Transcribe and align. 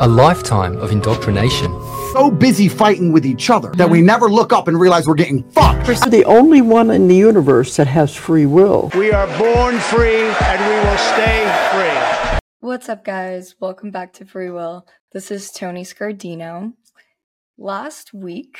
A 0.00 0.08
lifetime 0.08 0.76
of 0.78 0.90
indoctrination. 0.90 1.70
So 2.14 2.28
busy 2.28 2.68
fighting 2.68 3.12
with 3.12 3.24
each 3.24 3.48
other 3.48 3.70
that 3.76 3.88
we 3.88 4.02
never 4.02 4.28
look 4.28 4.52
up 4.52 4.66
and 4.66 4.80
realize 4.80 5.06
we're 5.06 5.14
getting 5.14 5.48
fucked. 5.52 5.86
We're 5.86 5.94
the 5.94 6.24
only 6.24 6.62
one 6.62 6.90
in 6.90 7.06
the 7.06 7.14
universe 7.14 7.76
that 7.76 7.86
has 7.86 8.12
free 8.12 8.44
will. 8.44 8.90
We 8.96 9.12
are 9.12 9.28
born 9.38 9.78
free 9.78 10.24
and 10.24 10.60
we 10.66 10.88
will 10.88 10.98
stay 10.98 11.44
free. 11.70 12.38
What's 12.58 12.88
up, 12.88 13.04
guys? 13.04 13.54
Welcome 13.60 13.92
back 13.92 14.12
to 14.14 14.24
Free 14.24 14.50
Will. 14.50 14.84
This 15.12 15.30
is 15.30 15.52
Toni 15.52 15.84
Scardino. 15.84 16.72
Last 17.56 18.12
week, 18.12 18.58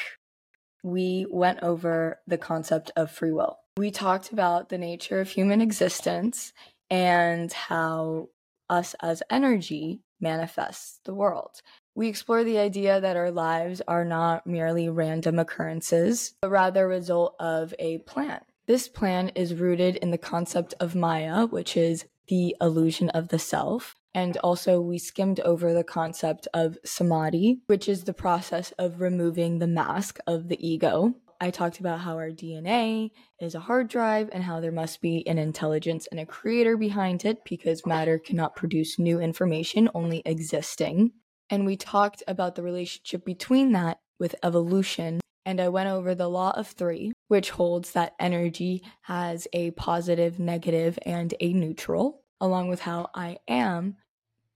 we 0.85 1.27
went 1.29 1.65
over 1.65 2.21
the 2.29 2.39
concept 2.39 2.93
of 2.95 3.11
free 3.11 3.33
will. 3.33 3.59
We 3.77 3.91
talked 3.91 4.31
about 4.31 4.69
the 4.69 4.79
nature 4.79 5.21
of 5.21 5.31
human 5.31 5.61
existence 5.61 6.53
and 6.91 7.53
how 7.53 8.29
us 8.71 8.95
as 9.03 9.23
energy 9.31 10.01
manifests 10.25 10.99
the 11.05 11.15
world. 11.15 11.63
We 11.95 12.09
explore 12.09 12.43
the 12.43 12.59
idea 12.59 13.01
that 13.01 13.17
our 13.17 13.31
lives 13.31 13.81
are 13.87 14.05
not 14.05 14.49
merely 14.49 14.89
random 14.89 15.39
occurrences, 15.39 16.35
but 16.41 16.51
rather 16.51 16.87
a 16.87 16.89
result 16.89 17.37
of 17.39 17.73
a 17.79 17.99
plan. 17.99 18.41
This 18.67 18.89
plan 18.89 19.29
is 19.37 19.55
rooted 19.55 19.97
in 19.97 20.11
the 20.11 20.19
concept 20.19 20.75
of 20.81 20.97
Maya, 20.97 21.47
which 21.47 21.77
is 21.77 22.07
the 22.27 22.57
illusion 22.61 23.11
of 23.11 23.29
the 23.29 23.39
self. 23.39 23.95
And 24.15 24.37
also, 24.39 24.81
we 24.81 24.99
skimmed 24.99 25.41
over 25.41 25.75
the 25.75 25.85
concept 25.85 26.49
of 26.55 26.79
samadhi, 26.85 27.61
which 27.67 27.89
is 27.89 28.05
the 28.05 28.15
process 28.15 28.73
of 28.79 29.01
removing 29.01 29.59
the 29.59 29.67
mask 29.67 30.19
of 30.27 30.49
the 30.49 30.67
ego. 30.67 31.15
I 31.41 31.51
talked 31.51 31.81
about 31.81 32.01
how 32.01 32.17
our 32.17 32.31
DNA 32.31 33.11
is 33.41 33.55
a 33.55 33.61
hard 33.61 33.89
drive 33.89 34.31
and 34.33 34.43
how 34.43 34.61
there 34.61 34.73
must 34.73 35.01
be 35.01 35.27
an 35.27 35.39
intelligence 35.39 36.07
and 36.11 36.21
a 36.21 36.27
creator 36.27 36.77
behind 36.77 37.25
it 37.25 37.45
because 37.45 37.87
matter 37.87 38.19
cannot 38.19 38.57
produce 38.57 38.99
new 38.99 39.21
information, 39.21 39.89
only 39.95 40.23
existing. 40.25 41.13
And 41.51 41.67
we 41.67 41.77
talked 41.77 42.23
about 42.27 42.55
the 42.55 42.63
relationship 42.63 43.25
between 43.25 43.73
that 43.73 43.99
with 44.19 44.35
evolution. 44.43 45.21
And 45.45 45.61
I 45.61 45.69
went 45.69 45.91
over 45.91 46.15
the 46.15 46.29
law 46.29 46.53
of 46.57 46.69
three, 46.69 47.13
which 47.29 47.51
holds 47.51 47.93
that 47.93 48.15
energy 48.19 48.83
has 49.03 49.47
a 49.53 49.73
positive, 49.73 50.39
negative, 50.39 50.99
and 51.05 51.35
a 51.41 51.53
neutral, 51.53 52.23
along 52.41 52.69
with 52.69 52.81
how 52.81 53.11
I 53.15 53.39
am 53.47 53.97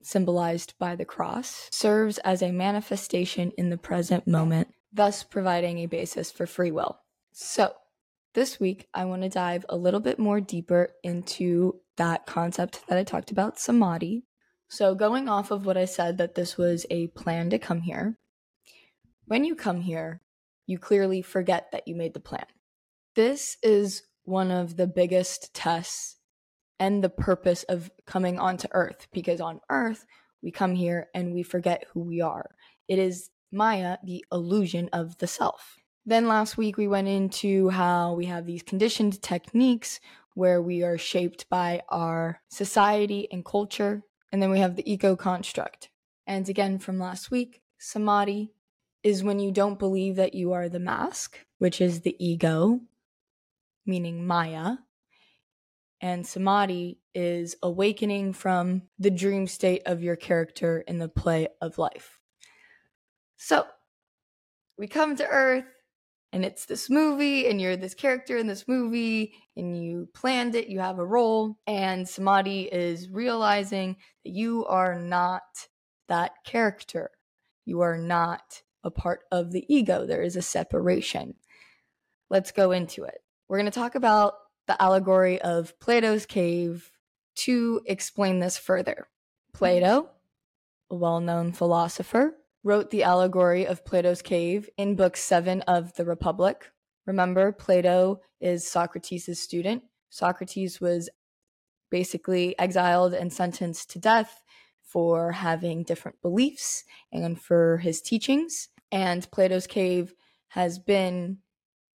symbolized 0.02 0.74
by 0.78 0.96
the 0.96 1.04
cross, 1.04 1.68
serves 1.70 2.18
as 2.18 2.40
a 2.40 2.52
manifestation 2.52 3.52
in 3.58 3.68
the 3.68 3.76
present 3.76 4.26
moment 4.26 4.68
thus 4.92 5.22
providing 5.22 5.78
a 5.78 5.86
basis 5.86 6.30
for 6.30 6.46
free 6.46 6.70
will. 6.70 6.98
So, 7.32 7.74
this 8.34 8.60
week, 8.60 8.86
I 8.94 9.04
want 9.04 9.22
to 9.22 9.28
dive 9.28 9.64
a 9.68 9.76
little 9.76 10.00
bit 10.00 10.18
more 10.18 10.40
deeper 10.40 10.90
into 11.02 11.80
that 11.96 12.26
concept 12.26 12.86
that 12.88 12.98
I 12.98 13.04
talked 13.04 13.30
about, 13.30 13.58
samadhi. 13.58 14.24
So, 14.68 14.94
going 14.94 15.28
off 15.28 15.50
of 15.50 15.66
what 15.66 15.76
I 15.76 15.86
said 15.86 16.18
that 16.18 16.34
this 16.34 16.56
was 16.56 16.86
a 16.90 17.08
plan 17.08 17.50
to 17.50 17.58
come 17.58 17.80
here, 17.80 18.18
when 19.26 19.44
you 19.44 19.54
come 19.54 19.80
here, 19.80 20.22
you 20.66 20.78
clearly 20.78 21.22
forget 21.22 21.72
that 21.72 21.88
you 21.88 21.94
made 21.94 22.14
the 22.14 22.20
plan. 22.20 22.46
This 23.14 23.56
is 23.62 24.02
one 24.24 24.50
of 24.50 24.76
the 24.76 24.86
biggest 24.86 25.54
tests 25.54 26.16
and 26.78 27.02
the 27.02 27.08
purpose 27.08 27.64
of 27.64 27.90
coming 28.06 28.38
onto 28.38 28.68
Earth 28.72 29.08
because 29.12 29.40
on 29.40 29.60
Earth, 29.70 30.04
we 30.42 30.50
come 30.50 30.74
here 30.74 31.08
and 31.14 31.34
we 31.34 31.42
forget 31.42 31.84
who 31.92 32.00
we 32.00 32.20
are. 32.20 32.50
It 32.86 32.98
is 32.98 33.30
Maya, 33.50 33.98
the 34.02 34.24
illusion 34.30 34.88
of 34.92 35.18
the 35.18 35.26
self. 35.26 35.76
Then 36.04 36.26
last 36.26 36.56
week 36.56 36.76
we 36.76 36.88
went 36.88 37.08
into 37.08 37.68
how 37.68 38.14
we 38.14 38.26
have 38.26 38.46
these 38.46 38.62
conditioned 38.62 39.20
techniques 39.20 40.00
where 40.34 40.62
we 40.62 40.82
are 40.82 40.96
shaped 40.96 41.48
by 41.50 41.82
our 41.88 42.40
society 42.48 43.28
and 43.30 43.44
culture. 43.44 44.02
And 44.32 44.40
then 44.40 44.50
we 44.50 44.60
have 44.60 44.76
the 44.76 44.90
ego 44.90 45.16
construct. 45.16 45.90
And 46.26 46.48
again 46.48 46.78
from 46.78 46.98
last 46.98 47.30
week, 47.30 47.60
samadhi 47.78 48.52
is 49.02 49.24
when 49.24 49.38
you 49.38 49.52
don't 49.52 49.78
believe 49.78 50.16
that 50.16 50.34
you 50.34 50.52
are 50.52 50.68
the 50.68 50.78
mask, 50.78 51.38
which 51.58 51.80
is 51.80 52.00
the 52.00 52.16
ego, 52.24 52.80
meaning 53.86 54.26
Maya. 54.26 54.76
And 56.00 56.26
samadhi 56.26 57.00
is 57.14 57.56
awakening 57.62 58.32
from 58.32 58.82
the 58.98 59.10
dream 59.10 59.46
state 59.46 59.82
of 59.86 60.02
your 60.02 60.16
character 60.16 60.80
in 60.80 60.98
the 60.98 61.08
play 61.08 61.48
of 61.60 61.78
life. 61.78 62.17
So 63.38 63.64
we 64.76 64.88
come 64.88 65.16
to 65.16 65.26
Earth, 65.26 65.64
and 66.32 66.44
it's 66.44 66.66
this 66.66 66.90
movie, 66.90 67.48
and 67.48 67.60
you're 67.60 67.76
this 67.76 67.94
character 67.94 68.36
in 68.36 68.48
this 68.48 68.66
movie, 68.68 69.32
and 69.56 69.82
you 69.82 70.08
planned 70.12 70.54
it, 70.54 70.68
you 70.68 70.80
have 70.80 70.98
a 70.98 71.06
role, 71.06 71.58
and 71.66 72.06
Samadhi 72.06 72.62
is 72.62 73.08
realizing 73.08 73.96
that 74.24 74.32
you 74.32 74.66
are 74.66 74.98
not 74.98 75.42
that 76.08 76.32
character. 76.44 77.10
You 77.64 77.80
are 77.80 77.96
not 77.96 78.62
a 78.82 78.90
part 78.90 79.20
of 79.30 79.52
the 79.52 79.64
ego. 79.72 80.04
There 80.04 80.22
is 80.22 80.36
a 80.36 80.42
separation. 80.42 81.34
Let's 82.30 82.50
go 82.50 82.72
into 82.72 83.04
it. 83.04 83.20
We're 83.48 83.58
going 83.58 83.70
to 83.70 83.78
talk 83.78 83.94
about 83.94 84.34
the 84.66 84.80
allegory 84.82 85.40
of 85.40 85.78
Plato's 85.78 86.26
cave 86.26 86.90
to 87.36 87.80
explain 87.86 88.40
this 88.40 88.58
further. 88.58 89.06
Mm-hmm. 89.54 89.58
Plato, 89.58 90.10
a 90.90 90.94
well 90.96 91.20
known 91.20 91.52
philosopher, 91.52 92.34
wrote 92.64 92.90
the 92.90 93.02
allegory 93.02 93.66
of 93.66 93.84
Plato's 93.84 94.22
cave 94.22 94.68
in 94.76 94.96
book 94.96 95.16
seven 95.16 95.62
of 95.62 95.94
the 95.94 96.04
Republic. 96.04 96.70
Remember, 97.06 97.52
Plato 97.52 98.20
is 98.40 98.66
Socrates' 98.66 99.40
student. 99.40 99.82
Socrates 100.10 100.80
was 100.80 101.08
basically 101.90 102.58
exiled 102.58 103.14
and 103.14 103.32
sentenced 103.32 103.90
to 103.90 103.98
death 103.98 104.42
for 104.82 105.32
having 105.32 105.82
different 105.82 106.20
beliefs 106.22 106.84
and 107.12 107.40
for 107.40 107.78
his 107.78 108.00
teachings. 108.00 108.68
And 108.90 109.30
Plato's 109.30 109.66
cave 109.66 110.14
has 110.48 110.78
been 110.78 111.38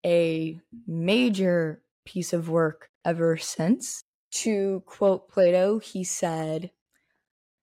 a 0.05 0.59
major 0.85 1.81
piece 2.05 2.33
of 2.33 2.49
work 2.49 2.89
ever 3.05 3.37
since. 3.37 4.03
To 4.31 4.83
quote 4.85 5.29
Plato, 5.29 5.79
he 5.79 6.03
said, 6.03 6.71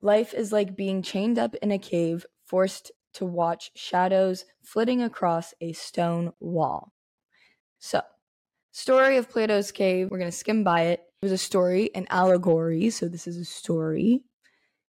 Life 0.00 0.34
is 0.34 0.52
like 0.52 0.76
being 0.76 1.02
chained 1.02 1.38
up 1.38 1.54
in 1.56 1.72
a 1.72 1.78
cave 1.78 2.24
forced 2.48 2.92
to 3.14 3.24
watch 3.24 3.70
shadows 3.74 4.44
flitting 4.62 5.02
across 5.02 5.54
a 5.60 5.72
stone 5.72 6.32
wall. 6.40 6.92
So, 7.78 8.02
story 8.72 9.16
of 9.16 9.28
Plato's 9.28 9.72
cave, 9.72 10.10
we're 10.10 10.18
going 10.18 10.30
to 10.30 10.36
skim 10.36 10.64
by 10.64 10.82
it. 10.82 11.00
It 11.20 11.26
was 11.26 11.32
a 11.32 11.38
story, 11.38 11.90
an 11.94 12.06
allegory, 12.10 12.90
so 12.90 13.08
this 13.08 13.26
is 13.26 13.36
a 13.36 13.44
story 13.44 14.22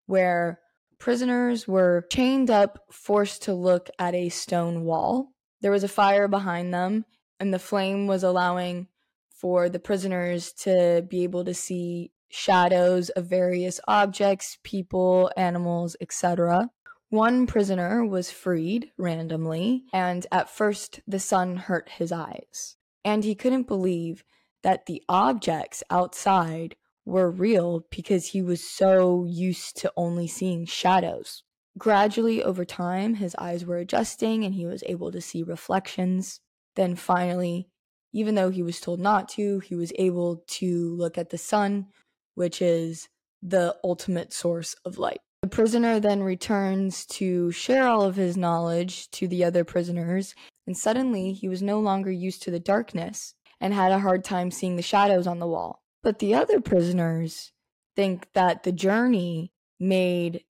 where 0.06 0.60
prisoners 0.98 1.68
were 1.68 2.06
chained 2.12 2.50
up, 2.50 2.80
forced 2.92 3.44
to 3.44 3.54
look 3.54 3.90
at 3.98 4.14
a 4.14 4.30
stone 4.30 4.84
wall. 4.84 5.32
There 5.62 5.72
was 5.72 5.84
a 5.84 5.88
fire 5.88 6.28
behind 6.28 6.74
them, 6.74 7.06
and 7.40 7.54
the 7.54 7.60
flame 7.60 8.08
was 8.08 8.24
allowing 8.24 8.88
for 9.30 9.70
the 9.70 9.80
prisoners 9.80 10.52
to 10.52 11.06
be 11.10 11.24
able 11.24 11.46
to 11.46 11.54
see 11.54 12.12
shadows 12.30 13.10
of 13.10 13.28
various 13.28 13.80
objects, 13.88 14.58
people, 14.64 15.32
animals, 15.38 15.96
etc. 16.02 16.70
One 17.10 17.48
prisoner 17.48 18.06
was 18.06 18.30
freed 18.30 18.92
randomly, 18.96 19.86
and 19.92 20.28
at 20.32 20.50
first 20.50 21.00
the 21.08 21.20
sun 21.20 21.56
hurt 21.56 21.90
his 21.90 22.12
eyes. 22.12 22.76
And 23.04 23.24
he 23.24 23.34
couldn't 23.34 23.68
believe 23.68 24.24
that 24.62 24.86
the 24.86 25.02
objects 25.10 25.84
outside 25.90 26.76
were 27.06 27.32
real 27.32 27.86
because 27.90 28.28
he 28.28 28.44
was 28.44 28.64
so 28.64 29.26
used 29.26 29.78
to 29.78 29.92
only 29.98 30.28
seeing 30.28 30.66
shadows. 30.66 31.42
Gradually, 31.80 32.44
over 32.44 32.64
time, 32.64 33.16
his 33.16 33.36
eyes 33.40 33.66
were 33.66 33.78
adjusting 33.78 34.44
and 34.44 34.54
he 34.54 34.68
was 34.68 34.84
able 34.86 35.12
to 35.12 35.22
see 35.22 35.42
reflections. 35.42 36.42
Then 36.76 36.96
finally, 36.96 37.70
even 38.14 38.36
though 38.36 38.52
he 38.52 38.62
was 38.62 38.80
told 38.80 39.00
not 39.00 39.30
to, 39.30 39.60
he 39.60 39.76
was 39.76 39.92
able 39.96 40.44
to 40.46 40.96
look 40.96 41.18
at 41.18 41.32
the 41.32 41.38
sun, 41.40 41.88
which 42.36 42.62
is 42.62 43.08
the 43.42 43.76
ultimate 43.84 44.32
source 44.32 44.76
of 44.86 45.00
light. 45.00 45.22
The 45.42 45.48
prisoner 45.48 46.00
then 46.00 46.22
returns 46.22 47.06
to 47.08 47.52
share 47.52 47.88
all 47.88 48.02
of 48.02 48.18
his 48.18 48.36
knowledge 48.36 49.10
to 49.12 49.28
the 49.28 49.44
other 49.46 49.64
prisoners, 49.64 50.36
and 50.68 50.78
suddenly 50.78 51.32
he 51.32 51.48
was 51.48 51.62
no 51.62 51.80
longer 51.80 52.12
used 52.12 52.44
to 52.44 52.52
the 52.52 52.60
darkness 52.60 53.36
and 53.62 53.74
had 53.74 53.92
a 53.92 54.00
hard 54.00 54.24
time 54.24 54.52
seeing 54.52 54.76
the 54.76 54.82
shadows 54.82 55.28
on 55.28 55.40
the 55.40 55.48
wall. 55.48 55.82
But 56.04 56.20
the 56.20 56.34
other 56.34 56.60
prisoners 56.60 57.54
think 57.96 58.28
that 58.34 58.64
the 58.64 58.72
journey 58.72 59.54
made 59.80 60.44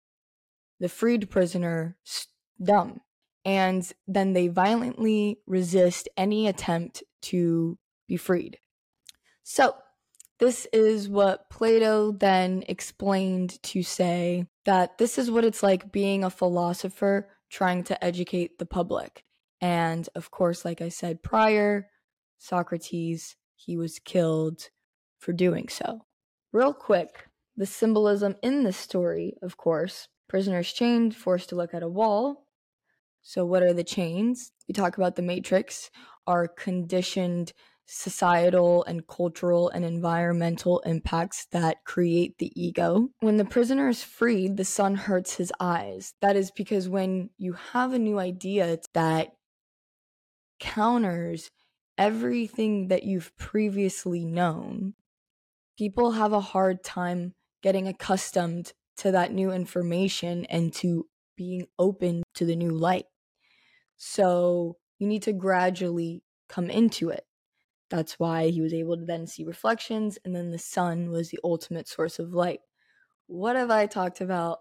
the 0.79 0.89
freed 0.89 1.29
prisoner 1.29 1.97
dumb, 2.61 3.01
and 3.45 3.91
then 4.07 4.33
they 4.33 4.47
violently 4.47 5.39
resist 5.45 6.09
any 6.17 6.47
attempt 6.47 7.03
to 7.23 7.77
be 8.07 8.17
freed. 8.17 8.57
So, 9.43 9.75
this 10.39 10.67
is 10.71 11.09
what 11.09 11.49
Plato 11.49 12.11
then 12.13 12.63
explained 12.67 13.61
to 13.63 13.83
say 13.83 14.45
that 14.65 14.97
this 14.97 15.17
is 15.17 15.29
what 15.29 15.43
it's 15.43 15.61
like 15.61 15.91
being 15.91 16.23
a 16.23 16.29
philosopher 16.29 17.29
trying 17.49 17.83
to 17.83 18.03
educate 18.03 18.57
the 18.57 18.65
public. 18.65 19.23
And 19.61 20.07
of 20.15 20.31
course, 20.31 20.63
like 20.63 20.81
I 20.81 20.89
said 20.89 21.21
prior, 21.21 21.89
Socrates, 22.37 23.35
he 23.55 23.75
was 23.75 23.99
killed 23.99 24.69
for 25.19 25.33
doing 25.33 25.67
so. 25.67 26.05
Real 26.53 26.73
quick, 26.73 27.27
the 27.57 27.65
symbolism 27.65 28.35
in 28.41 28.63
this 28.63 28.77
story, 28.77 29.35
of 29.41 29.57
course, 29.57 30.07
Prisoners 30.29 30.71
chained, 30.71 31.15
forced 31.15 31.49
to 31.49 31.55
look 31.55 31.73
at 31.73 31.83
a 31.83 31.89
wall. 31.89 32.45
So, 33.21 33.45
what 33.45 33.63
are 33.63 33.73
the 33.73 33.83
chains? 33.83 34.53
We 34.67 34.73
talk 34.73 34.97
about 34.97 35.15
the 35.17 35.21
matrix, 35.21 35.89
are 36.25 36.47
conditioned 36.47 37.51
societal 37.91 38.83
and 38.83 39.07
cultural 39.07 39.69
and 39.69 39.83
environmental 39.83 40.79
impacts 40.81 41.47
that 41.51 41.83
create 41.85 42.37
the 42.37 42.51
ego. 42.55 43.09
When 43.19 43.37
the 43.37 43.45
prisoner 43.45 43.89
is 43.89 44.03
freed, 44.03 44.57
the 44.57 44.65
sun 44.65 44.93
hurts 44.93 45.35
his 45.35 45.51
eyes. 45.59 46.13
That 46.21 46.35
is 46.35 46.51
because 46.51 46.87
when 46.87 47.31
you 47.37 47.53
have 47.53 47.93
a 47.93 47.99
new 47.99 48.19
idea 48.19 48.77
that 48.93 49.29
counters 50.59 51.49
everything 51.97 52.89
that 52.89 53.03
you've 53.03 53.35
previously 53.37 54.23
known, 54.23 54.93
people 55.75 56.11
have 56.11 56.31
a 56.31 56.39
hard 56.39 56.83
time 56.83 57.33
getting 57.63 57.87
accustomed 57.87 58.71
to 58.97 59.11
that 59.11 59.33
new 59.33 59.51
information 59.51 60.45
and 60.45 60.71
to 60.73 61.07
being 61.35 61.65
open 61.79 62.21
to 62.35 62.45
the 62.45 62.55
new 62.55 62.71
light. 62.71 63.05
So 63.97 64.77
you 64.99 65.07
need 65.07 65.23
to 65.23 65.33
gradually 65.33 66.21
come 66.47 66.69
into 66.69 67.09
it. 67.09 67.23
That's 67.89 68.19
why 68.19 68.49
he 68.49 68.61
was 68.61 68.73
able 68.73 68.97
to 68.97 69.05
then 69.05 69.25
see 69.25 69.43
reflections, 69.43 70.17
and 70.23 70.35
then 70.35 70.51
the 70.51 70.59
sun 70.59 71.09
was 71.09 71.29
the 71.29 71.39
ultimate 71.43 71.87
source 71.87 72.19
of 72.19 72.33
light. 72.33 72.59
What 73.27 73.55
have 73.55 73.71
I 73.71 73.87
talked 73.87 74.21
about 74.21 74.59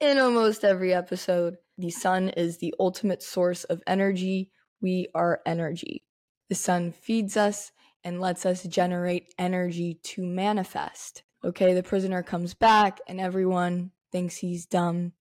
in 0.00 0.18
almost 0.18 0.64
every 0.64 0.92
episode? 0.92 1.56
The 1.78 1.90
sun 1.90 2.30
is 2.30 2.58
the 2.58 2.74
ultimate 2.80 3.22
source 3.22 3.64
of 3.64 3.82
energy. 3.86 4.50
We 4.80 5.08
are 5.14 5.40
energy. 5.46 6.04
The 6.48 6.54
sun 6.54 6.92
feeds 6.92 7.36
us 7.36 7.70
and 8.02 8.20
lets 8.20 8.44
us 8.44 8.62
generate 8.64 9.34
energy 9.38 9.98
to 10.02 10.26
manifest. 10.26 11.22
Okay, 11.44 11.74
the 11.74 11.82
prisoner 11.82 12.22
comes 12.22 12.54
back, 12.54 13.00
and 13.06 13.20
everyone 13.20 13.92
thinks 14.10 14.36
he's 14.36 14.66
dumb 14.66 15.12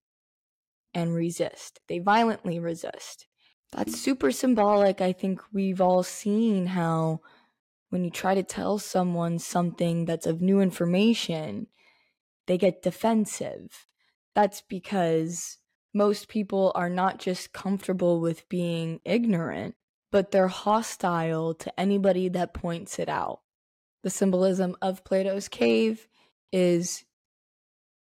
and 0.93 1.13
resist. 1.13 1.79
They 1.87 1.99
violently 1.99 2.59
resist 2.59 3.27
that's 3.75 3.99
super 3.99 4.31
symbolic. 4.31 5.01
I 5.01 5.11
think 5.11 5.41
we've 5.51 5.81
all 5.81 6.01
seen 6.01 6.67
how 6.67 7.19
when 7.89 8.03
you 8.03 8.09
try 8.09 8.33
to 8.33 8.43
tell 8.43 8.79
someone 8.79 9.37
something 9.37 10.05
that's 10.05 10.25
of 10.25 10.41
new 10.41 10.61
information, 10.61 11.67
they 12.47 12.57
get 12.57 12.81
defensive. 12.81 13.87
That's 14.33 14.61
because 14.61 15.57
most 15.93 16.27
people 16.27 16.71
are 16.75 16.89
not 16.89 17.19
just 17.19 17.53
comfortable 17.53 18.21
with 18.21 18.47
being 18.49 19.01
ignorant, 19.03 19.75
but 20.11 20.31
they're 20.31 20.47
hostile 20.47 21.53
to 21.55 21.79
anybody 21.79 22.29
that 22.29 22.53
points 22.53 22.97
it 22.99 23.09
out. 23.09 23.41
The 24.03 24.09
symbolism 24.09 24.77
of 24.81 25.03
Plato's 25.03 25.47
cave 25.47 26.07
is 26.51 27.03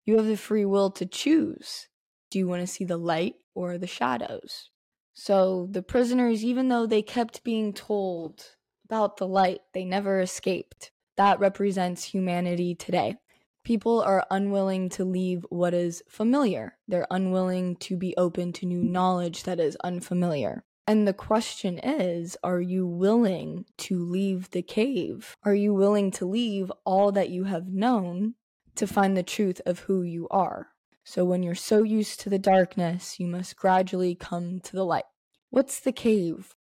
you 0.04 0.16
have 0.16 0.26
the 0.26 0.36
free 0.36 0.64
will 0.64 0.90
to 0.92 1.06
choose. 1.06 1.88
Do 2.30 2.38
you 2.38 2.48
want 2.48 2.62
to 2.62 2.66
see 2.66 2.84
the 2.84 2.96
light 2.96 3.34
or 3.54 3.78
the 3.78 3.86
shadows? 3.86 4.70
So 5.12 5.68
the 5.70 5.82
prisoners, 5.82 6.44
even 6.44 6.68
though 6.68 6.86
they 6.86 7.02
kept 7.02 7.44
being 7.44 7.72
told 7.72 8.56
about 8.84 9.16
the 9.16 9.26
light, 9.26 9.60
they 9.72 9.84
never 9.84 10.20
escaped. 10.20 10.90
That 11.16 11.38
represents 11.38 12.04
humanity 12.04 12.74
today. 12.74 13.16
People 13.62 14.00
are 14.00 14.26
unwilling 14.30 14.88
to 14.90 15.04
leave 15.04 15.44
what 15.50 15.74
is 15.74 16.02
familiar. 16.08 16.78
They're 16.88 17.06
unwilling 17.10 17.76
to 17.76 17.96
be 17.96 18.14
open 18.16 18.52
to 18.54 18.66
new 18.66 18.82
knowledge 18.82 19.42
that 19.42 19.60
is 19.60 19.76
unfamiliar. 19.84 20.64
And 20.86 21.06
the 21.06 21.12
question 21.12 21.78
is, 21.78 22.36
are 22.42 22.60
you 22.60 22.86
willing 22.86 23.66
to 23.78 24.02
leave 24.02 24.50
the 24.50 24.62
cave? 24.62 25.36
Are 25.44 25.54
you 25.54 25.74
willing 25.74 26.10
to 26.12 26.26
leave 26.26 26.72
all 26.84 27.12
that 27.12 27.28
you 27.28 27.44
have 27.44 27.68
known 27.68 28.34
to 28.76 28.86
find 28.86 29.16
the 29.16 29.22
truth 29.22 29.60
of 29.66 29.80
who 29.80 30.02
you 30.02 30.26
are? 30.30 30.69
So 31.10 31.24
when 31.24 31.42
you're 31.42 31.56
so 31.56 31.82
used 31.82 32.20
to 32.20 32.30
the 32.30 32.38
darkness, 32.38 33.18
you 33.18 33.26
must 33.26 33.56
gradually 33.56 34.14
come 34.14 34.60
to 34.60 34.72
the 34.76 34.84
light. 34.84 35.06
What's 35.50 35.80
the 35.80 35.90
cave? 35.90 36.54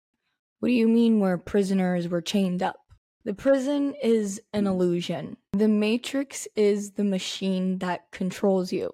What 0.59 0.69
do 0.69 0.73
you 0.73 0.87
mean 0.87 1.19
where 1.19 1.37
prisoners 1.37 2.07
were 2.07 2.19
chained 2.19 2.63
up? 2.63 2.77
The 3.25 3.35
prison 3.35 3.93
is 4.01 4.41
an 4.51 4.65
illusion. 4.65 5.37
The 5.53 5.67
matrix 5.67 6.47
is 6.55 6.93
the 6.93 7.03
machine 7.03 7.77
that 7.77 8.11
controls 8.11 8.73
you. 8.73 8.89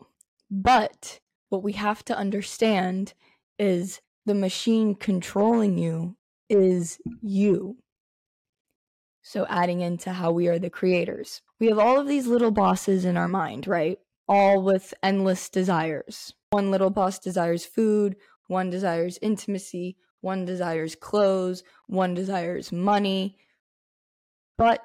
But 0.52 1.22
what 1.48 1.64
we 1.64 1.72
have 1.72 2.04
to 2.04 2.18
understand 2.18 3.14
is 3.58 4.02
the 4.26 4.36
machine 4.36 4.94
controlling 4.94 5.78
you 5.78 6.18
is 6.50 7.00
you. 7.22 7.78
So 9.22 9.46
adding 9.50 9.80
into 9.80 10.12
how 10.12 10.34
we 10.34 10.50
are 10.50 10.60
the 10.60 10.70
creators. 10.70 11.42
We 11.62 11.68
have 11.68 11.80
all 11.80 11.98
of 11.98 12.10
these 12.10 12.28
little 12.28 12.52
bosses 12.52 13.06
in 13.06 13.16
our 13.16 13.30
mind, 13.30 13.68
right? 13.68 14.00
All 14.28 14.62
with 14.62 14.94
endless 15.04 15.50
desires. 15.50 16.34
One 16.50 16.72
little 16.72 16.90
boss 16.90 17.20
desires 17.20 17.66
food, 17.66 18.16
one 18.48 18.70
desires 18.70 19.20
intimacy, 19.22 19.98
one 20.22 20.46
desires 20.46 20.96
clothes, 20.96 21.64
one 21.88 22.14
desires 22.14 22.72
money. 22.72 23.38
But 24.58 24.82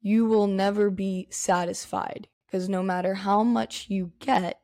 you 0.00 0.26
will 0.26 0.46
never 0.46 0.90
be 0.90 1.28
satisfied 1.30 2.28
because 2.46 2.68
no 2.68 2.82
matter 2.82 3.14
how 3.14 3.42
much 3.42 3.86
you 3.88 4.12
get, 4.20 4.60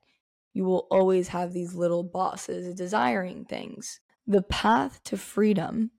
you 0.53 0.65
will 0.65 0.87
always 0.91 1.29
have 1.29 1.53
these 1.53 1.75
little 1.75 2.05
bosses 2.05 2.75
desiring 2.75 3.45
things. 3.45 4.00
The 4.27 4.43
path 4.43 5.03
to 5.05 5.17
freedom 5.17 5.91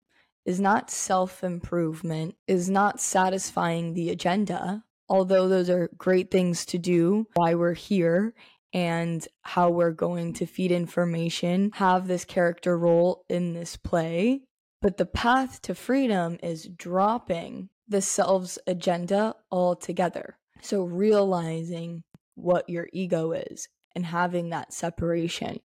is 0.46 0.60
not 0.60 0.90
self 0.90 1.44
improvement, 1.44 2.36
is 2.48 2.70
not 2.70 3.00
satisfying 3.00 3.94
the 3.94 4.10
agenda, 4.10 4.84
although 5.10 5.48
those 5.48 5.70
are 5.70 5.90
great 5.98 6.32
things 6.32 6.66
to 6.68 6.78
do, 6.78 7.28
why 7.34 7.56
we're 7.56 7.74
here 7.74 8.34
and 8.74 9.28
how 9.44 9.70
we're 9.70 9.92
going 9.92 10.34
to 10.34 10.46
feed 10.46 10.72
information, 10.72 11.72
have 11.76 12.08
this 12.08 12.26
character 12.26 12.78
role 12.78 13.24
in 13.30 13.54
this 13.54 13.78
play. 13.78 14.42
But 14.82 14.98
the 14.98 15.06
path 15.06 15.62
to 15.64 15.74
freedom 15.74 16.38
is 16.44 16.68
dropping 16.68 17.70
the 17.88 18.02
self's 18.02 18.60
agenda 18.68 19.36
altogether. 19.52 20.38
So 20.62 20.84
realizing 20.84 22.04
what 22.36 22.70
your 22.70 22.90
ego 22.92 23.32
is 23.32 23.70
and 23.96 24.06
having 24.06 24.50
that 24.50 24.74
separation. 24.74 25.60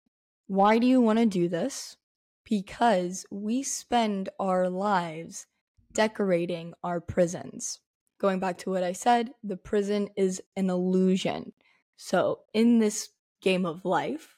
Why 0.48 0.78
do 0.80 0.88
you 0.88 1.00
want 1.00 1.20
to 1.20 1.26
do 1.26 1.48
this? 1.48 1.96
Because 2.44 3.26
we 3.32 3.64
spend 3.64 4.30
our 4.40 4.70
lives 4.70 5.46
decorating 5.94 6.74
our 6.84 7.00
prisons 7.00 7.80
going 8.20 8.40
back 8.40 8.58
to 8.60 8.70
what 8.70 8.84
I 8.84 8.94
said, 8.94 9.32
the 9.44 9.58
prison 9.58 10.10
is 10.16 10.42
an 10.56 10.70
illusion. 10.70 11.54
So 11.96 12.40
in 12.54 12.80
this 12.80 13.10
game 13.42 13.66
of 13.66 13.86
life, 13.86 14.38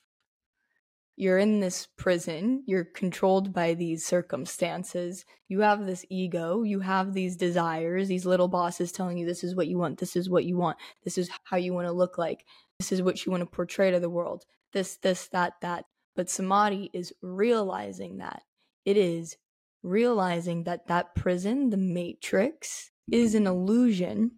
you're 1.20 1.38
in 1.38 1.60
this 1.60 1.86
prison, 1.98 2.64
you're 2.66 2.86
controlled 2.86 3.52
by 3.52 3.74
these 3.74 4.06
circumstances, 4.06 5.26
you 5.50 5.60
have 5.60 5.86
this 5.86 6.06
ego, 6.10 6.64
you 6.64 6.80
have 6.80 7.14
these 7.14 7.36
desires, 7.36 8.08
these 8.08 8.26
little 8.26 8.48
bosses 8.48 8.94
telling 8.94 9.18
you 9.18 9.26
this 9.26 9.44
is 9.44 9.54
what 9.54 9.68
you 9.68 9.78
want, 9.78 10.00
this 10.00 10.16
is 10.16 10.30
what 10.30 10.46
you 10.46 10.56
want, 10.56 10.78
this 11.04 11.18
is 11.18 11.30
how 11.44 11.58
you 11.58 11.74
want 11.74 11.88
to 11.88 11.92
look 11.92 12.18
like, 12.18 12.46
this 12.80 12.94
is 12.94 13.02
what 13.02 13.26
you 13.26 13.34
want 13.34 13.42
to 13.42 13.46
portray 13.46 13.92
to 13.92 14.00
the 14.00 14.10
world, 14.10 14.46
this, 14.72 14.96
this, 14.96 15.28
that, 15.28 15.56
that. 15.62 15.84
But 16.16 16.30
samadhi 16.30 16.90
is 16.94 17.12
realizing 17.22 18.20
that. 18.20 18.44
It 18.86 18.96
is 18.96 19.36
realizing 19.84 20.64
that 20.64 20.88
that 20.88 21.16
prison, 21.16 21.70
the 21.70 21.78
matrix, 21.78 22.92
is 23.12 23.36
an 23.36 23.48
illusion 23.48 24.32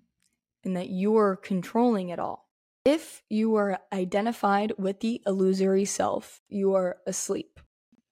and 0.63 0.75
that 0.75 0.89
you're 0.89 1.35
controlling 1.35 2.09
it 2.09 2.19
all. 2.19 2.49
If 2.83 3.21
you 3.29 3.55
are 3.55 3.79
identified 3.93 4.73
with 4.77 4.99
the 5.01 5.21
illusory 5.25 5.85
self, 5.85 6.41
you 6.49 6.73
are 6.73 6.97
asleep. 7.05 7.59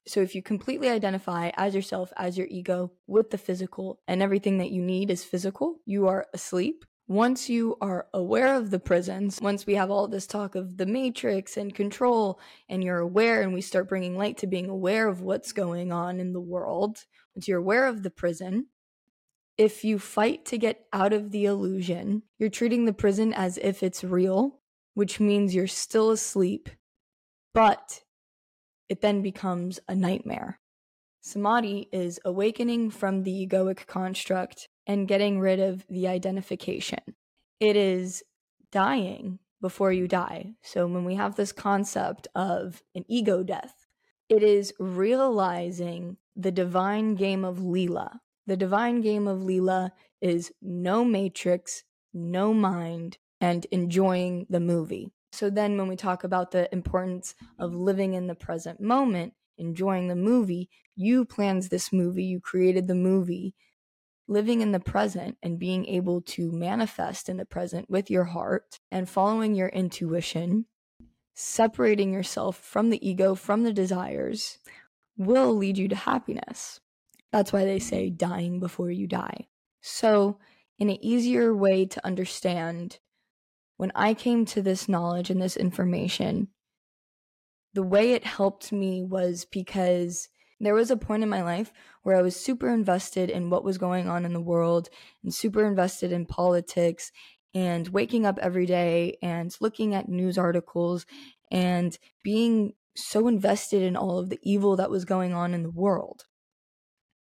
So 0.07 0.21
if 0.21 0.33
you 0.33 0.41
completely 0.41 0.89
identify 0.89 1.51
as 1.55 1.75
yourself, 1.75 2.11
as 2.17 2.37
your 2.37 2.47
ego, 2.49 2.91
with 3.07 3.29
the 3.29 3.37
physical, 3.37 3.99
and 4.07 4.21
everything 4.21 4.57
that 4.57 4.71
you 4.71 4.81
need 4.81 5.11
is 5.11 5.23
physical, 5.23 5.77
you 5.85 6.07
are 6.07 6.25
asleep. 6.33 6.85
Once 7.07 7.49
you 7.49 7.75
are 7.81 8.07
aware 8.13 8.55
of 8.55 8.69
the 8.69 8.79
prisons, 8.79 9.39
once 9.41 9.65
we 9.65 9.73
have 9.73 9.89
all 9.89 10.07
this 10.07 10.27
talk 10.27 10.53
of 10.53 10.77
the 10.77 10.85
matrix 10.85 11.57
and 11.57 11.73
control, 11.73 12.39
and 12.69 12.83
you're 12.83 12.99
aware, 12.99 13.41
and 13.41 13.53
we 13.53 13.61
start 13.61 13.89
bringing 13.89 14.17
light 14.17 14.37
to 14.37 14.47
being 14.47 14.69
aware 14.69 15.07
of 15.07 15.21
what's 15.21 15.51
going 15.51 15.91
on 15.91 16.19
in 16.19 16.33
the 16.33 16.41
world, 16.41 17.05
once 17.35 17.47
you're 17.47 17.59
aware 17.59 17.87
of 17.87 18.03
the 18.03 18.11
prison, 18.11 18.67
if 19.59 19.83
you 19.83 19.99
fight 19.99 20.45
to 20.45 20.57
get 20.57 20.85
out 20.93 21.11
of 21.11 21.31
the 21.31 21.43
illusion, 21.43 22.23
you're 22.37 22.49
treating 22.49 22.85
the 22.85 22.93
prison 22.93 23.33
as 23.33 23.57
if 23.57 23.83
it's 23.83 24.05
real, 24.05 24.61
which 24.93 25.19
means 25.19 25.53
you're 25.53 25.67
still 25.67 26.11
asleep, 26.11 26.69
but 27.53 28.03
it 28.87 29.01
then 29.01 29.21
becomes 29.21 29.77
a 29.89 29.93
nightmare. 29.93 30.61
Samadhi 31.19 31.89
is 31.91 32.21
awakening 32.23 32.89
from 32.89 33.23
the 33.23 33.45
egoic 33.45 33.85
construct 33.85 34.69
and 34.87 35.09
getting 35.09 35.41
rid 35.41 35.59
of 35.59 35.85
the 35.89 36.07
identification. 36.07 37.01
It 37.59 37.75
is 37.75 38.23
dying 38.71 39.39
before 39.59 39.91
you 39.91 40.07
die. 40.07 40.53
So 40.63 40.87
when 40.87 41.03
we 41.03 41.15
have 41.15 41.35
this 41.35 41.51
concept 41.51 42.29
of 42.33 42.81
an 42.95 43.03
ego 43.09 43.43
death, 43.43 43.85
it 44.29 44.41
is 44.41 44.73
realizing 44.79 46.15
the 46.33 46.51
divine 46.51 47.15
game 47.15 47.43
of 47.43 47.57
Leela, 47.57 48.19
the 48.49 48.57
divine 48.57 49.01
game 49.01 49.27
of 49.27 49.39
Leela 49.39 49.91
is 50.21 50.51
no 50.61 51.05
matrix, 51.05 51.83
no 52.13 52.53
mind, 52.53 53.17
and 53.39 53.65
enjoying 53.71 54.47
the 54.49 54.59
movie. 54.59 55.11
So 55.31 55.49
then 55.49 55.77
when 55.77 55.87
we 55.87 55.95
talk 55.95 56.23
about 56.23 56.51
the 56.51 56.67
importance 56.73 57.35
of 57.59 57.75
living 57.75 58.15
in 58.15 58.27
the 58.27 58.35
present 58.35 58.81
moment, 58.81 59.33
enjoying 59.57 60.07
the 60.07 60.15
movie, 60.15 60.69
you 60.95 61.25
planned 61.25 61.63
this 61.63 61.93
movie, 61.93 62.23
you 62.23 62.39
created 62.39 62.87
the 62.87 62.95
movie, 62.95 63.53
living 64.27 64.61
in 64.61 64.71
the 64.71 64.79
present 64.79 65.37
and 65.43 65.59
being 65.59 65.85
able 65.85 66.21
to 66.21 66.51
manifest 66.51 67.29
in 67.29 67.37
the 67.37 67.45
present 67.45 67.89
with 67.89 68.09
your 68.09 68.25
heart 68.25 68.79
and 68.91 69.07
following 69.07 69.53
your 69.53 69.69
intuition, 69.69 70.65
separating 71.35 72.13
yourself 72.13 72.57
from 72.57 72.89
the 72.89 73.07
ego, 73.07 73.35
from 73.35 73.63
the 73.63 73.73
desires, 73.73 74.57
will 75.17 75.55
lead 75.55 75.77
you 75.77 75.87
to 75.87 75.95
happiness. 75.95 76.81
That's 77.31 77.53
why 77.53 77.65
they 77.65 77.79
say 77.79 78.09
dying 78.09 78.59
before 78.59 78.91
you 78.91 79.07
die. 79.07 79.48
So, 79.81 80.39
in 80.77 80.89
an 80.89 81.03
easier 81.03 81.55
way 81.55 81.86
to 81.86 82.05
understand, 82.05 83.00
when 83.77 83.91
I 83.95 84.13
came 84.13 84.45
to 84.45 84.62
this 84.62 84.89
knowledge 84.89 85.29
and 85.29 85.41
this 85.41 85.57
information, 85.57 86.50
the 87.74 87.83
way 87.83 88.13
it 88.13 88.25
helped 88.25 88.71
me 88.71 89.03
was 89.03 89.45
because 89.45 90.29
there 90.59 90.74
was 90.74 90.91
a 90.91 90.98
point 90.98 91.24
in 91.24 91.29
my 91.29 91.43
life 91.43 91.71
where 92.03 92.17
I 92.17 92.21
was 92.21 92.36
super 92.36 92.69
invested 92.69 93.29
in 93.29 93.50
what 93.50 93.63
was 93.63 93.77
going 93.77 94.09
on 94.09 94.25
in 94.25 94.33
the 94.33 94.41
world 94.41 94.89
and 95.24 95.33
super 95.33 95.65
invested 95.65 96.12
in 96.12 96.25
politics 96.25 97.12
and 97.53 97.88
waking 97.89 98.25
up 98.25 98.38
every 98.39 98.65
day 98.65 99.17
and 99.21 99.55
looking 99.62 99.95
at 99.95 100.09
news 100.09 100.38
articles 100.38 101.05
and 101.51 101.98
being 102.24 102.74
so 102.95 103.27
invested 103.27 103.81
in 103.81 103.95
all 103.95 104.19
of 104.19 104.29
the 104.29 104.39
evil 104.43 104.75
that 104.75 104.91
was 104.91 105.05
going 105.05 105.33
on 105.33 105.53
in 105.53 105.63
the 105.63 105.71
world. 105.71 106.25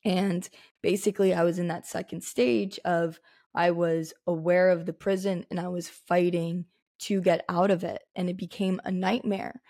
And 0.05 0.47
basically, 0.81 1.33
I 1.33 1.43
was 1.43 1.59
in 1.59 1.67
that 1.67 1.87
second 1.87 2.23
stage 2.23 2.79
of 2.85 3.19
I 3.55 3.71
was 3.71 4.13
aware 4.27 4.69
of 4.69 4.85
the 4.85 4.93
prison 4.93 5.45
and 5.49 5.59
I 5.59 5.67
was 5.67 5.89
fighting 5.89 6.65
to 6.99 7.21
get 7.21 7.43
out 7.49 7.71
of 7.71 7.83
it. 7.83 8.03
And 8.15 8.29
it 8.29 8.37
became 8.37 8.79
a 8.85 8.91
nightmare. 8.91 9.61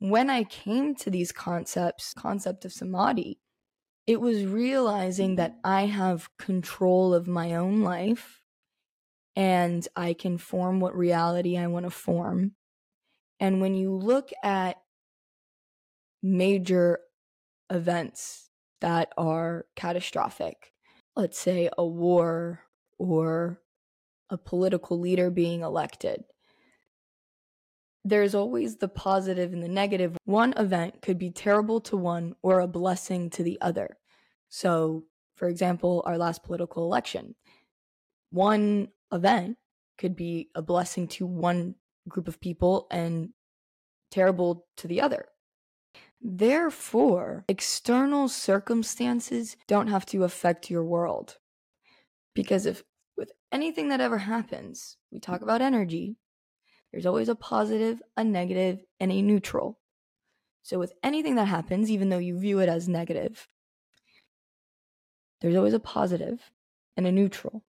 When 0.00 0.28
I 0.28 0.44
came 0.44 0.94
to 0.96 1.10
these 1.10 1.32
concepts, 1.32 2.12
concept 2.12 2.64
of 2.64 2.72
samadhi, 2.72 3.38
it 4.06 4.20
was 4.20 4.44
realizing 4.44 5.36
that 5.36 5.52
mm-hmm. 5.52 5.66
I 5.66 5.86
have 5.86 6.28
control 6.38 7.14
of 7.14 7.28
my 7.28 7.54
own 7.54 7.82
life 7.82 8.42
and 9.34 9.86
I 9.94 10.14
can 10.14 10.38
form 10.38 10.80
what 10.80 10.96
reality 10.96 11.58
I 11.58 11.66
want 11.66 11.84
to 11.86 11.90
form. 11.90 12.52
And 13.38 13.60
when 13.60 13.74
you 13.74 13.94
look 13.94 14.30
at 14.42 14.76
major 16.22 17.00
events 17.70 18.45
that 18.80 19.12
are 19.16 19.66
catastrophic, 19.74 20.72
let's 21.14 21.38
say 21.38 21.70
a 21.76 21.86
war 21.86 22.60
or 22.98 23.60
a 24.30 24.36
political 24.36 24.98
leader 24.98 25.30
being 25.30 25.62
elected. 25.62 26.24
There's 28.04 28.34
always 28.34 28.76
the 28.76 28.88
positive 28.88 29.52
and 29.52 29.62
the 29.62 29.68
negative. 29.68 30.16
One 30.24 30.52
event 30.56 31.02
could 31.02 31.18
be 31.18 31.30
terrible 31.30 31.80
to 31.82 31.96
one 31.96 32.36
or 32.42 32.60
a 32.60 32.68
blessing 32.68 33.30
to 33.30 33.42
the 33.42 33.58
other. 33.60 33.98
So, 34.48 35.04
for 35.34 35.48
example, 35.48 36.02
our 36.06 36.16
last 36.16 36.44
political 36.44 36.84
election, 36.84 37.34
one 38.30 38.88
event 39.12 39.56
could 39.98 40.14
be 40.14 40.50
a 40.54 40.62
blessing 40.62 41.08
to 41.08 41.26
one 41.26 41.74
group 42.08 42.28
of 42.28 42.40
people 42.40 42.86
and 42.90 43.30
terrible 44.10 44.66
to 44.76 44.86
the 44.86 45.00
other. 45.00 45.26
Therefore, 46.28 47.44
external 47.48 48.26
circumstances 48.26 49.56
don't 49.68 49.86
have 49.86 50.04
to 50.06 50.24
affect 50.24 50.68
your 50.68 50.82
world. 50.82 51.36
Because 52.34 52.66
if 52.66 52.82
with 53.16 53.30
anything 53.52 53.90
that 53.90 54.00
ever 54.00 54.18
happens, 54.18 54.96
we 55.12 55.20
talk 55.20 55.40
about 55.40 55.62
energy, 55.62 56.16
there's 56.90 57.06
always 57.06 57.28
a 57.28 57.36
positive, 57.36 58.02
a 58.16 58.24
negative, 58.24 58.84
and 58.98 59.12
a 59.12 59.22
neutral. 59.22 59.78
So 60.64 60.80
with 60.80 60.94
anything 61.04 61.36
that 61.36 61.46
happens, 61.46 61.92
even 61.92 62.08
though 62.08 62.18
you 62.18 62.36
view 62.36 62.58
it 62.58 62.68
as 62.68 62.88
negative, 62.88 63.46
there's 65.40 65.54
always 65.54 65.74
a 65.74 65.78
positive 65.78 66.50
and 66.96 67.06
a 67.06 67.12
neutral. 67.12 67.62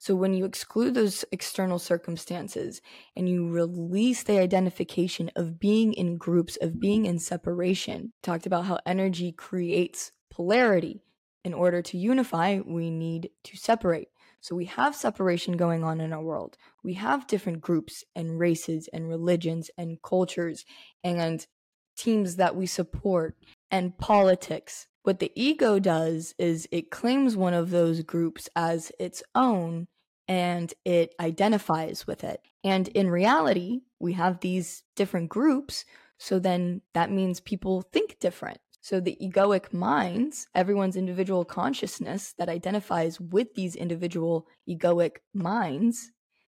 So 0.00 0.14
when 0.14 0.32
you 0.32 0.46
exclude 0.46 0.94
those 0.94 1.26
external 1.30 1.78
circumstances 1.78 2.80
and 3.14 3.28
you 3.28 3.50
release 3.50 4.22
the 4.22 4.38
identification 4.38 5.30
of 5.36 5.60
being 5.60 5.92
in 5.92 6.16
groups, 6.16 6.56
of 6.62 6.80
being 6.80 7.04
in 7.04 7.18
separation, 7.18 8.14
talked 8.22 8.46
about 8.46 8.64
how 8.64 8.78
energy 8.86 9.30
creates 9.30 10.12
polarity 10.30 11.02
in 11.44 11.52
order 11.52 11.82
to 11.82 11.98
unify, 11.98 12.60
we 12.66 12.90
need 12.90 13.28
to 13.44 13.58
separate. 13.58 14.08
So 14.40 14.56
we 14.56 14.64
have 14.64 14.96
separation 14.96 15.58
going 15.58 15.84
on 15.84 16.00
in 16.00 16.14
our 16.14 16.22
world. 16.22 16.56
We 16.82 16.94
have 16.94 17.26
different 17.26 17.60
groups 17.60 18.02
and 18.16 18.38
races 18.38 18.88
and 18.94 19.06
religions 19.06 19.70
and 19.76 20.00
cultures 20.02 20.64
and 21.04 21.46
teams 21.94 22.36
that 22.36 22.56
we 22.56 22.64
support 22.64 23.36
and 23.70 23.98
politics. 23.98 24.86
What 25.02 25.18
the 25.18 25.32
ego 25.34 25.78
does 25.78 26.34
is 26.38 26.68
it 26.70 26.90
claims 26.90 27.36
one 27.36 27.54
of 27.54 27.70
those 27.70 28.02
groups 28.02 28.48
as 28.54 28.92
its 28.98 29.22
own 29.34 29.88
and 30.28 30.72
it 30.84 31.14
identifies 31.18 32.06
with 32.06 32.22
it. 32.22 32.40
And 32.62 32.86
in 32.88 33.10
reality, 33.10 33.80
we 33.98 34.12
have 34.12 34.40
these 34.40 34.84
different 34.94 35.28
groups. 35.28 35.84
So 36.18 36.38
then 36.38 36.82
that 36.94 37.10
means 37.10 37.40
people 37.40 37.82
think 37.82 38.18
different. 38.20 38.58
So 38.82 39.00
the 39.00 39.16
egoic 39.20 39.72
minds, 39.72 40.46
everyone's 40.54 40.96
individual 40.96 41.44
consciousness 41.44 42.34
that 42.38 42.48
identifies 42.48 43.20
with 43.20 43.54
these 43.54 43.76
individual 43.76 44.46
egoic 44.68 45.16
minds, 45.34 46.12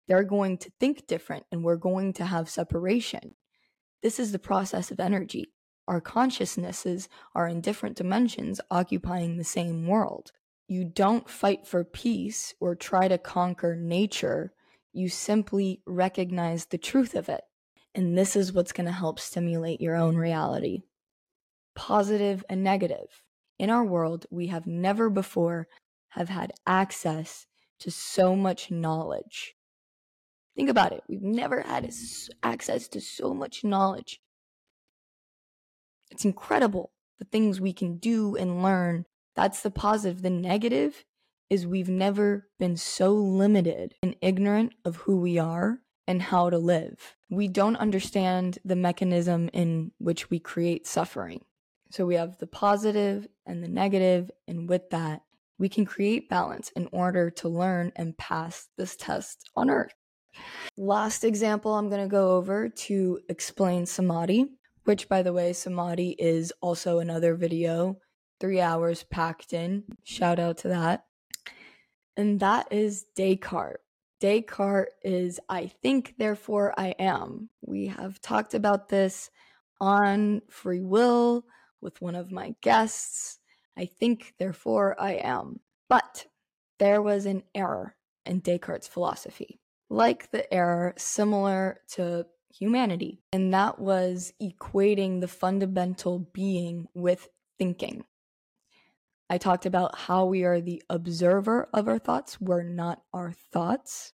they're 0.07 0.23
going 0.23 0.59
to 0.59 0.73
think 0.79 1.07
different 1.07 1.45
and 1.51 1.65
we're 1.65 1.77
going 1.77 2.13
to 2.15 2.25
have 2.25 2.49
separation. 2.49 3.35
This 4.03 4.21
is 4.21 4.33
the 4.33 4.39
process 4.39 4.91
of 4.91 5.01
energy. 5.01 5.53
Our 5.87 6.01
consciousnesses 6.01 7.09
are 7.35 7.47
in 7.47 7.61
different 7.61 7.97
dimensions 7.97 8.61
occupying 8.71 9.37
the 9.37 9.45
same 9.45 9.87
world. 9.87 10.33
You 10.67 10.85
don't 10.85 11.29
fight 11.29 11.67
for 11.67 11.85
peace 11.85 12.55
or 12.59 12.75
try 12.75 13.09
to 13.09 13.19
conquer 13.19 13.77
nature. 13.77 14.53
You 14.93 15.09
simply 15.09 15.83
recognize 15.87 16.67
the 16.67 16.79
truth 16.79 17.15
of 17.15 17.29
it. 17.29 17.43
And 17.95 18.17
this 18.17 18.35
is 18.35 18.53
what's 18.53 18.73
going 18.73 18.87
to 18.87 18.93
help 18.93 19.21
stimulate 19.21 19.81
your 19.81 19.95
own 19.95 20.17
reality 20.17 20.83
positive 21.75 22.45
and 22.49 22.63
negative. 22.63 23.23
In 23.59 23.69
our 23.69 23.85
world, 23.85 24.27
we 24.31 24.47
have 24.47 24.67
never 24.67 25.11
before 25.11 25.67
have 26.11 26.29
had 26.29 26.53
access 26.67 27.47
to 27.81 27.91
so 27.91 28.37
much 28.37 28.71
knowledge. 28.71 29.55
Think 30.57 30.71
about 30.71 30.93
it. 30.93 31.03
We've 31.09 31.23
never 31.23 31.63
had 31.63 31.93
access 32.43 32.89
to 32.89 33.01
so 33.01 33.35
much 33.35 33.65
knowledge. 33.65 34.21
It's 36.15 36.25
incredible 36.25 36.93
the 37.19 37.25
things 37.25 37.61
we 37.61 37.73
can 37.73 37.97
do 37.97 38.37
and 38.37 38.63
learn. 38.63 39.05
That's 39.35 39.63
the 39.63 39.71
positive. 39.71 40.23
The 40.23 40.31
negative 40.31 41.05
is 41.51 41.67
we've 41.67 41.89
never 41.89 42.49
been 42.57 42.77
so 42.77 43.13
limited 43.13 43.97
and 44.01 44.15
ignorant 44.21 44.75
of 44.85 44.95
who 44.97 45.17
we 45.17 45.39
are 45.39 45.81
and 46.07 46.23
how 46.23 46.51
to 46.51 46.59
live. 46.59 47.17
We 47.31 47.49
don't 47.49 47.75
understand 47.75 48.61
the 48.65 48.77
mechanism 48.77 49.51
in 49.53 49.91
which 49.99 50.31
we 50.31 50.39
create 50.39 50.87
suffering. 50.87 51.41
So 51.91 52.07
we 52.07 52.15
have 52.15 52.39
the 52.39 52.47
positive 52.47 53.27
and 53.45 53.61
the 53.61 53.69
negative, 53.69 54.31
and 54.47 54.69
with 54.69 54.91
that, 54.91 55.23
we 55.59 55.69
can 55.69 55.85
create 55.85 56.29
balance 56.29 56.71
in 56.77 56.89
order 56.93 57.29
to 57.31 57.49
learn 57.49 57.91
and 57.97 58.17
pass 58.17 58.69
this 58.79 58.95
test 58.95 59.51
on 59.57 59.69
earth. 59.69 59.95
Last 60.77 61.25
example 61.25 61.75
I'm 61.75 61.89
going 61.89 62.03
to 62.03 62.09
go 62.09 62.37
over 62.37 62.69
to 62.69 63.21
explain 63.29 63.87
samadhi, 63.87 64.47
which 64.85 65.09
by 65.09 65.23
the 65.23 65.33
way, 65.33 65.53
samadhi 65.53 66.11
is 66.19 66.53
also 66.61 66.99
another 66.99 67.35
video, 67.35 67.99
three 68.41 68.61
hours 68.61 69.05
packed 69.05 69.53
in. 69.53 69.85
Shout 70.05 70.39
out 70.39 70.59
to 70.59 70.69
that. 70.69 71.05
And 72.17 72.41
that 72.41 72.73
is 72.73 73.07
Descartes. 73.17 73.81
Descartes 74.21 74.93
is 75.03 75.41
I 75.49 75.67
think, 75.67 76.15
therefore 76.19 76.73
I 76.79 76.95
am. 76.99 77.51
We 77.63 77.89
have 77.89 78.21
talked 78.21 78.55
about 78.55 78.89
this 78.89 79.31
on 79.81 80.43
free 80.49 80.83
will 80.83 81.45
with 81.81 82.01
one 82.01 82.15
of 82.15 82.31
my 82.31 82.55
guests. 82.61 83.39
I 83.77 83.87
think, 83.87 84.35
therefore 84.39 84.95
I 85.01 85.15
am. 85.15 85.61
But 85.89 86.27
there 86.79 87.03
was 87.03 87.27
an 87.27 87.43
error 87.55 87.97
in 88.25 88.41
Descartes' 88.41 88.89
philosophy, 88.89 89.61
like 89.91 90.31
the 90.31 90.53
error 90.53 90.95
similar 90.97 91.81
to 91.93 92.27
humanity, 92.59 93.21
and 93.33 93.53
that 93.53 93.79
was 93.79 94.33
equating 94.43 95.21
the 95.21 95.29
fundamental 95.29 96.19
being 96.33 96.89
with 96.95 97.29
thinking. 97.59 98.05
I 99.29 99.39
talked 99.39 99.67
about 99.67 99.97
how 99.97 100.27
we 100.27 100.45
are 100.45 100.61
the 100.61 100.83
observer 100.91 101.69
of 101.73 101.89
our 101.89 101.99
thoughts. 101.99 102.41
We're 102.41 102.63
not 102.63 103.03
our 103.13 103.33
thoughts. 103.33 104.13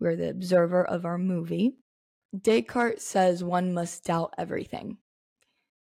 We're 0.00 0.16
the 0.16 0.30
observer 0.30 0.84
of 0.84 1.04
our 1.04 1.18
movie. 1.18 1.76
Descartes 2.36 3.02
says 3.02 3.42
one 3.42 3.72
must 3.72 4.04
doubt 4.04 4.34
everything. 4.38 4.98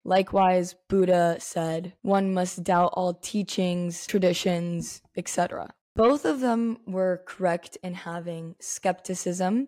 Likewise, 0.05 0.75
Buddha 0.87 1.37
said, 1.39 1.93
one 2.01 2.33
must 2.33 2.63
doubt 2.63 2.93
all 2.93 3.13
teachings, 3.13 4.07
traditions, 4.07 5.01
etc. 5.15 5.73
Both 5.95 6.25
of 6.25 6.39
them 6.39 6.77
were 6.87 7.23
correct 7.27 7.77
in 7.83 7.93
having 7.93 8.55
skepticism 8.59 9.67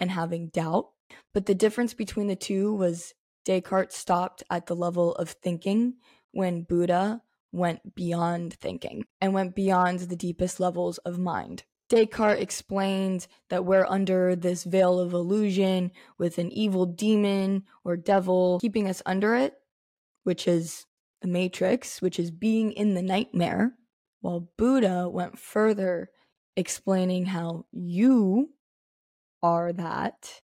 and 0.00 0.10
having 0.10 0.48
doubt. 0.48 0.88
But 1.32 1.46
the 1.46 1.54
difference 1.54 1.94
between 1.94 2.26
the 2.26 2.36
two 2.36 2.74
was 2.74 3.14
Descartes 3.44 3.96
stopped 3.96 4.42
at 4.50 4.66
the 4.66 4.76
level 4.76 5.14
of 5.16 5.30
thinking 5.30 5.94
when 6.32 6.62
Buddha 6.62 7.22
went 7.52 7.94
beyond 7.94 8.54
thinking 8.54 9.04
and 9.20 9.34
went 9.34 9.54
beyond 9.54 10.00
the 10.00 10.16
deepest 10.16 10.60
levels 10.60 10.98
of 10.98 11.18
mind. 11.18 11.64
Descartes 11.88 12.40
explained 12.40 13.26
that 13.50 13.66
we're 13.66 13.86
under 13.86 14.34
this 14.34 14.64
veil 14.64 14.98
of 14.98 15.12
illusion 15.12 15.90
with 16.16 16.38
an 16.38 16.50
evil 16.50 16.86
demon 16.86 17.64
or 17.84 17.96
devil 17.96 18.58
keeping 18.60 18.88
us 18.88 19.02
under 19.04 19.34
it, 19.34 19.54
which 20.24 20.48
is 20.48 20.86
the 21.20 21.28
matrix, 21.28 22.00
which 22.00 22.18
is 22.18 22.30
being 22.30 22.72
in 22.72 22.94
the 22.94 23.02
nightmare, 23.02 23.74
while 24.22 24.48
Buddha 24.56 25.08
went 25.08 25.38
further, 25.38 26.10
explaining 26.56 27.26
how 27.26 27.66
you 27.72 28.54
are 29.42 29.72
that 29.72 30.40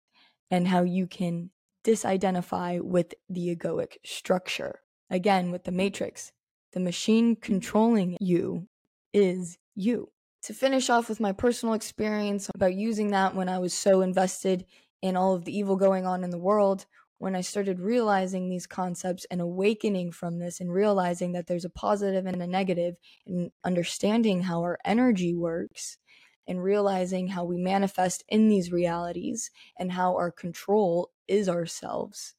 and 0.51 0.69
how 0.69 0.83
you 0.83 1.07
can 1.07 1.51
disidentify 1.85 2.81
with 2.81 3.15
the 3.29 3.55
egoic 3.55 3.97
structure. 4.05 4.81
Again, 5.11 5.51
with 5.51 5.65
the 5.65 5.73
matrix, 5.73 6.33
the 6.73 6.81
machine 6.81 7.37
controlling 7.37 8.17
you 8.21 8.69
is 9.13 9.59
you. 9.75 10.11
To 10.43 10.55
finish 10.55 10.91
off 10.91 11.09
with 11.09 11.21
my 11.21 11.33
personal 11.33 11.75
experience 11.75 12.51
about 12.55 12.75
using 12.75 13.11
that 13.11 13.35
when 13.35 13.49
I 13.49 13.59
was 13.59 13.75
so 13.75 14.03
invested 14.03 14.65
in 15.03 15.17
all 15.17 15.35
of 15.35 15.45
the 15.45 15.57
evil 15.57 15.77
going 15.77 16.07
on 16.07 16.25
in 16.25 16.31
the 16.31 16.39
world, 16.39 16.87
when 17.19 17.35
I 17.35 17.41
started 17.41 17.81
realizing 17.81 18.49
these 18.49 18.67
concepts 18.67 19.27
and 19.31 19.41
awakening 19.41 20.13
from 20.13 20.39
this 20.39 20.61
and 20.61 20.73
realizing 20.73 21.33
that 21.33 21.47
there's 21.47 21.65
a 21.65 21.71
positive 21.71 22.27
and 22.27 22.41
a 22.41 22.47
negative 22.47 22.95
and 23.27 23.51
understanding 23.65 24.43
how 24.43 24.61
our 24.61 24.79
energy 24.85 25.35
works 25.35 25.99
and 26.49 26.63
realizing 26.63 27.29
how 27.29 27.45
we 27.45 27.59
manifest 27.59 28.25
in 28.29 28.49
these 28.49 28.73
realities 28.73 29.51
and 29.79 29.93
how 29.93 30.17
our 30.17 30.33
control 30.33 31.13
is 31.29 31.49
ourselves, 31.49 32.35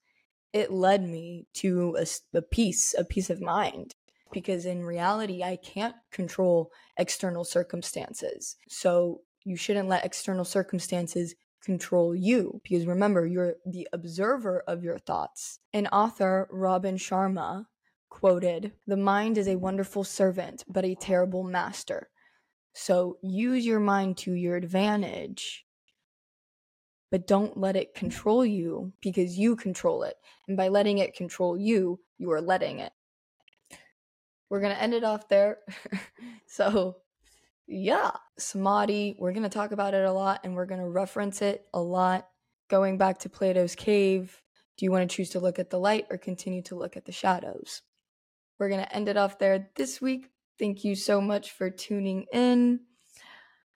it 0.51 0.71
led 0.71 1.07
me 1.07 1.45
to 1.53 1.95
a, 1.97 2.37
a 2.37 2.41
peace, 2.41 2.95
a 2.97 3.05
peace 3.05 3.29
of 3.29 3.39
mind 3.39 3.95
because 4.31 4.65
in 4.65 4.83
reality, 4.83 5.43
I 5.43 5.55
can't 5.57 5.95
control 6.11 6.71
external 6.97 7.43
circumstances. 7.43 8.57
So 8.67 9.21
you 9.43 9.55
shouldn't 9.55 9.89
let 9.89 10.05
external 10.05 10.45
circumstances 10.45 11.35
control 11.63 12.15
you 12.15 12.61
because 12.63 12.85
remember, 12.85 13.25
you're 13.25 13.55
the 13.65 13.87
observer 13.93 14.63
of 14.67 14.83
your 14.83 14.97
thoughts. 14.97 15.59
An 15.73 15.87
author, 15.87 16.47
Robin 16.51 16.95
Sharma, 16.95 17.65
quoted 18.09 18.73
The 18.87 18.97
mind 18.97 19.37
is 19.37 19.47
a 19.47 19.55
wonderful 19.55 20.03
servant, 20.03 20.63
but 20.67 20.85
a 20.85 20.95
terrible 20.95 21.43
master. 21.43 22.09
So 22.73 23.17
use 23.21 23.65
your 23.65 23.79
mind 23.79 24.17
to 24.19 24.33
your 24.33 24.55
advantage, 24.55 25.65
but 27.11 27.27
don't 27.27 27.57
let 27.57 27.75
it 27.75 27.93
control 27.93 28.45
you 28.45 28.93
because 29.01 29.37
you 29.37 29.55
control 29.55 30.03
it. 30.03 30.15
And 30.47 30.55
by 30.55 30.67
letting 30.67 30.99
it 30.99 31.15
control 31.15 31.57
you, 31.57 31.99
you 32.17 32.31
are 32.31 32.41
letting 32.41 32.79
it 32.79 32.93
we're 34.49 34.61
going 34.61 34.75
to 34.75 34.81
end 34.81 34.93
it 34.93 35.03
off 35.03 35.27
there. 35.27 35.59
so, 36.47 36.97
yeah, 37.67 38.11
Samadhi, 38.37 39.15
we're 39.19 39.31
going 39.31 39.43
to 39.43 39.49
talk 39.49 39.71
about 39.71 39.93
it 39.93 40.05
a 40.05 40.11
lot 40.11 40.41
and 40.43 40.55
we're 40.55 40.65
going 40.65 40.81
to 40.81 40.89
reference 40.89 41.41
it 41.41 41.65
a 41.73 41.79
lot. 41.79 42.27
Going 42.69 42.97
back 42.97 43.19
to 43.19 43.29
Plato's 43.29 43.75
cave, 43.75 44.41
do 44.77 44.85
you 44.85 44.91
want 44.91 45.09
to 45.09 45.15
choose 45.15 45.29
to 45.31 45.39
look 45.39 45.59
at 45.59 45.69
the 45.69 45.79
light 45.79 46.05
or 46.09 46.17
continue 46.17 46.61
to 46.63 46.75
look 46.75 46.97
at 46.97 47.05
the 47.05 47.11
shadows? 47.11 47.81
We're 48.59 48.69
going 48.69 48.83
to 48.83 48.95
end 48.95 49.07
it 49.07 49.17
off 49.17 49.39
there 49.39 49.69
this 49.75 50.01
week. 50.01 50.29
Thank 50.59 50.83
you 50.83 50.95
so 50.95 51.21
much 51.21 51.51
for 51.51 51.69
tuning 51.69 52.25
in. 52.33 52.81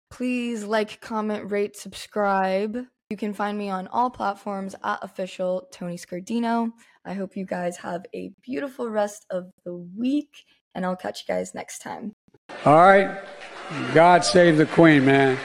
Please 0.10 0.64
like, 0.64 1.02
comment, 1.02 1.52
rate, 1.52 1.76
subscribe. 1.76 2.78
You 3.10 3.18
can 3.18 3.34
find 3.34 3.58
me 3.58 3.70
on 3.70 3.88
all 3.88 4.10
platforms 4.10 4.76
at 4.84 5.00
official 5.02 5.68
Toni 5.72 5.98
Scardino. 5.98 6.72
I 7.06 7.14
hope 7.14 7.36
you 7.36 7.46
guys 7.46 7.78
have 7.78 8.06
a 8.16 8.32
beautiful 8.42 8.90
rest 8.90 9.26
of 9.30 9.52
the 9.66 9.76
week 9.76 10.46
and 10.76 10.86
I'll 10.86 10.96
catch 10.96 11.26
you 11.28 11.34
guys 11.34 11.54
next 11.54 11.80
time. 11.80 12.14
All 12.66 12.78
right. 12.78 13.20
God 13.94 14.24
save 14.24 14.58
the 14.58 14.66
Queen, 14.66 15.06
man. 15.06 15.38